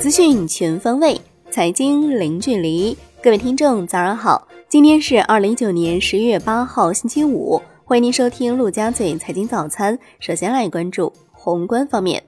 [0.00, 2.96] 资讯全方位，财经零距离。
[3.22, 4.46] 各位听众，早上好！
[4.68, 7.60] 今天是二零一九年十一月八号，星期五。
[7.84, 9.98] 欢迎您收听陆家嘴财经早餐。
[10.18, 12.22] 首先来关注宏观方面，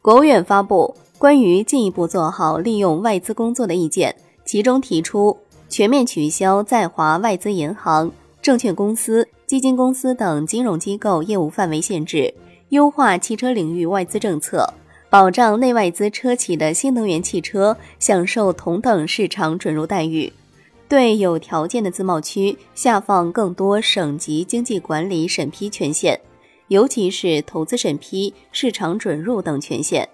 [0.00, 4.14] 国务院发布关于进一步做好利用外资工作的意见，
[4.44, 5.36] 其中提出
[5.68, 8.10] 全面取消在华外资银行、
[8.40, 12.32] 证券公司、基金公司等金融机构业务范围限制，
[12.70, 14.72] 优化汽车领域外资政策。
[15.10, 20.30] 保障内外资车企的新能源汽车享受同等市场准入待遇，
[20.86, 26.20] 对有条件的自贸区下放更多省级经济管理审批权限，
[26.66, 30.06] 尤其是投资审批、市场准入等权限。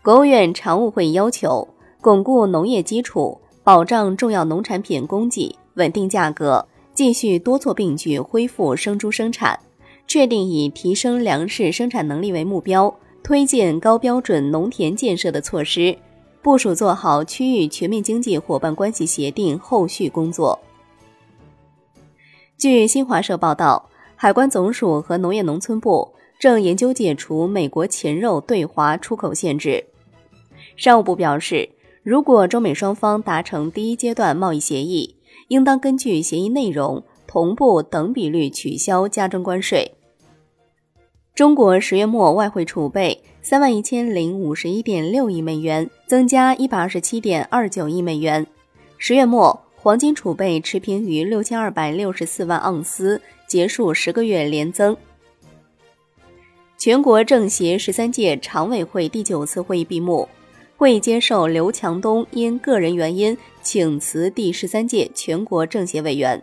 [0.00, 1.66] 国务院常务会要求，
[2.00, 9.58] 巩固农业基础，保障重要农产品供给，稳定价格，继续多措并举恢复生猪生产。
[10.06, 15.96] 确定以提升粮食生产能力为目标，推进高标准农田建设的措施，
[16.42, 20.58] 部署做好区域全面经济伙伴关系协定后续工作。
[22.56, 29.84] 据新华社报道，海关总署和农业农村部正研究解除美国禽肉对华出口限制。
[30.76, 31.68] 商务部表示，
[32.02, 35.16] 如果中美双方达成第一阶段贸易协议，
[35.48, 39.92] 应当根据协议内容同步等比率取消加征关税。
[41.34, 48.46] 中国十月末外汇储备三万一千零五十一点六亿美元，增加一百二十七点二九亿美元。
[48.96, 54.96] 十月末黄金储备持平于六千二百六十四万盎司，结束十个月连增。
[56.78, 60.28] 全国政协十三届常委会第九次会议闭幕，
[60.76, 66.42] 会议接受刘强东因个人原因请辞第十三届全国政协委员。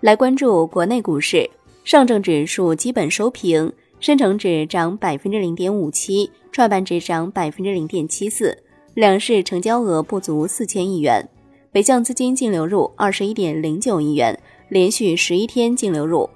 [0.00, 1.48] 来关注国内股市。
[1.82, 8.56] 上证指数基本收平，深成指涨百分之零点五七，创板指涨百分之零点七四，
[8.94, 11.26] 两市成交额不足四千亿元，
[11.72, 16.28] 北向资金净流入二十一点零九亿元，连续十一天净流入。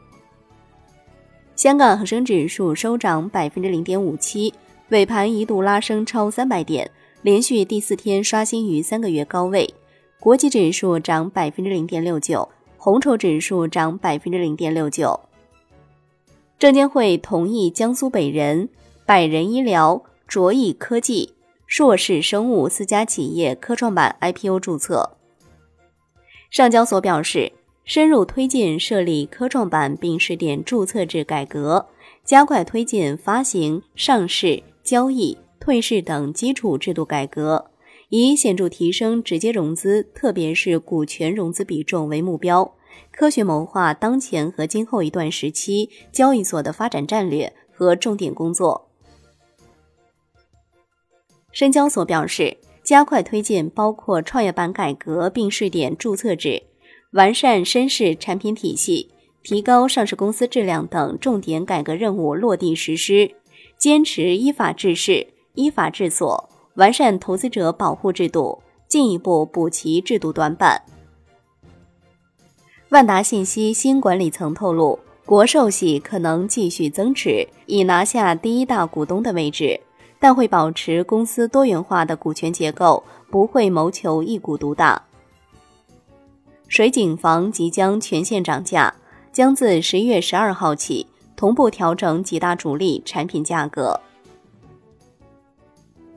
[1.54, 4.52] 香港恒生指数收涨百分之零点五七，
[4.88, 9.72] 尾盘一度拉升超三百点，连续第四天刷新于三个月高位。
[10.18, 12.48] 国际指数涨百分之零点六九，
[12.84, 15.20] 红筹指数涨百分之零点六九。
[16.58, 18.68] 证监会同意江苏北人、
[19.06, 21.32] 百人医疗、卓翼科技、
[21.68, 25.16] 硕士生物四家企业科创板 IPO 注册。
[26.50, 27.52] 上交所表示，
[27.84, 31.86] 深入推进设立科创板并试点注册制改革，
[32.24, 37.70] 加快推进发行、上市、交易、退市等基础制度改革，
[38.14, 42.74] 以显著提升直接融资，特别是股权融资比重为目标。
[43.10, 48.90] 科学谋划当前和今后一段时期交易所的发展战略和重点工作。
[51.52, 56.62] 深交所表示，加快推进包括创业板改革并试点注册制、
[57.12, 59.08] 完善深市产品体系、
[59.42, 63.30] 提高上市公司质量等重点改革任务落地实施，
[63.78, 70.80] 坚持依法治市、依法治所，完善投资者保护制度，进一步补齐制度短板。
[72.88, 79.80] 万达信息新管理层透露，国寿系可能继续增持，以拿下第一大股东的位置，
[80.18, 85.02] 但会保持公司多元化的股权结构，不会谋求一股独大。
[86.68, 88.94] 水井房即将全线涨价，
[89.30, 91.06] 将自十一月十二号起
[91.36, 94.00] 同步调整几大主力产品价格。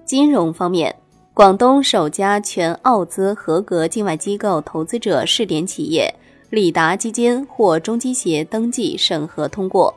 [0.06, 0.96] 金融方面，
[1.34, 6.14] 广东首家全澳资合格境外机构投资者试点企业。
[6.52, 9.94] 里达基金获中基协登记审核通过。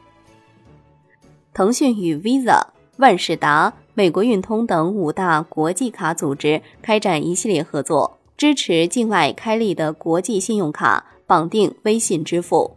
[1.53, 2.63] 腾讯与 Visa、
[2.97, 12.77] 万事达、美国运通等五大国际卡组织开展一系列合作，支持境外开立的国际信用卡绑定微信支付。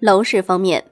[0.00, 0.84] 楼市方面，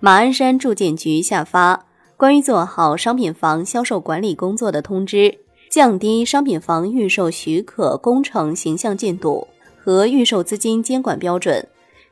[0.00, 1.86] 马鞍山住建局下发
[2.18, 5.38] 关于做好商品房销售管理工作的通知，
[5.70, 9.46] 降低商品房预售许可工程形象进度。
[9.80, 11.64] 和预售资金监管标准，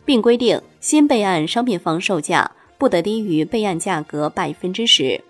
[0.04, 2.48] 并规定新备案商品房售价
[2.78, 5.20] 不得低于备案价格百分之十。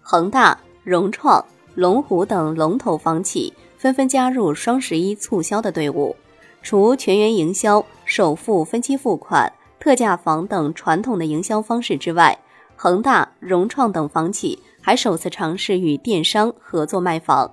[0.00, 1.44] 恒大、融创、
[1.74, 6.14] 龙湖等龙头房企纷纷加入双十一促销的队伍，
[6.62, 12.38] 除全员营销、首付分期付款、特价房等传统的营销方式之外，
[12.80, 17.52] 恒大、融创等房企还首次尝试与电商合作卖房。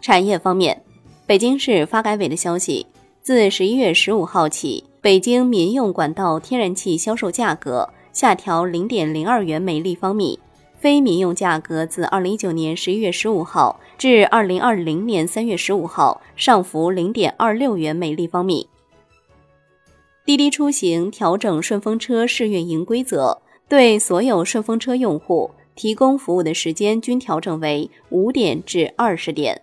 [0.00, 0.80] 产业方面。
[1.26, 2.86] 北京市发改委的消息，
[3.22, 10.38] 自十一月十五号起，北京民用管道天然气销售价格下调零点零二元每立方米，
[10.78, 18.68] 非民用价格自二零一九年十一月十五号至二零二零年三月十五号上浮零点二六元每立方米。
[20.24, 29.60] 滴滴出行调整顺风车试运营规则，对所有顺风车用户提供服务的时间均调整为五点至二十点。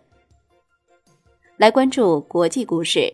[1.57, 3.11] 来关注国际股市，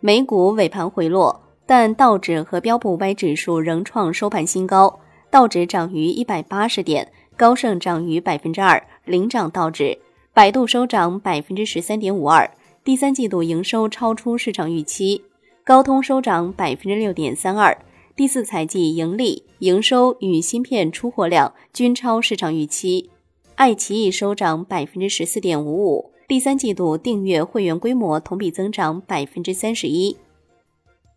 [0.00, 4.98] 美股尾盘回落，但道指和标普五百指数仍创收盘新高。
[5.30, 9.96] 道指涨逾一百八十点，高盛涨逾百分之二，领涨道指。
[10.34, 12.50] 百度收涨百分之十三点五二，
[12.82, 15.22] 第三季度营收超出市场预期。
[15.68, 17.76] 高通收涨百分之六点三二，
[18.16, 23.10] 第四财季盈利、营收与芯片出货量均超市场预期。
[23.54, 26.10] 爱奇艺收涨百分之十四点五五。
[26.26, 30.16] 第三季度订阅会员规模同比增长百分之三十一。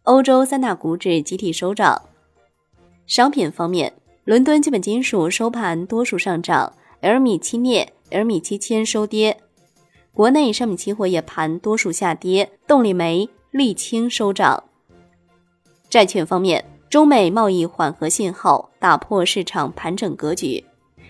[0.03, 2.01] 欧洲三大股指集体收涨。
[3.07, 3.93] 商品方面，
[4.25, 9.37] 伦敦基本金属收盘多数上涨，LME 期镍、LME 期铅收跌。
[10.11, 14.63] 国内商品期货夜盘多数下跌，动力煤、沥青收涨。
[15.89, 20.63] 债券方面，中美贸易缓和信号打破市场盘整格局，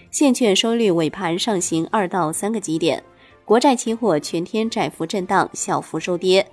[0.09, 3.03] 现券收益率尾盘上行二到三个基点。
[3.45, 6.47] 国债期货全天窄幅震荡，小幅收跌。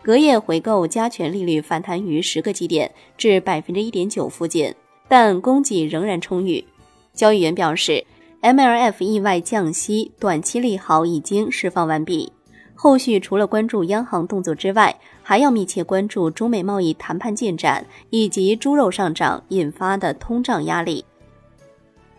[0.00, 4.72] 隔夜回购加权利率反弹于十个基点，至百分之一点九附近，
[5.08, 6.64] 但供给仍然充裕。
[7.14, 8.04] 交易员表示
[8.42, 12.32] ，MLF 意外降息，短期利好已经释放完毕。
[12.82, 21.04] 后续除了关注央行动作之外，还要密切关注中美贸易谈判进展以及猪肉上涨引发的通胀压力。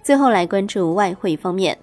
[0.01, 1.77] 最后来关注外汇方面。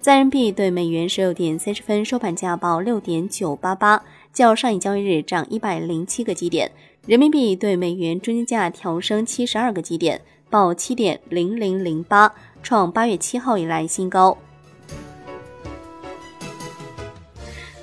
[0.00, 4.02] 在人民币对美元十六点三十分收盘价报六点九八八，
[4.34, 6.70] 较上一交易日涨一百零七个基点。
[7.06, 10.20] 人民币对美元中间价调升七十二个基点，
[10.50, 14.36] 报七点零零零八，创八月七号以来新高。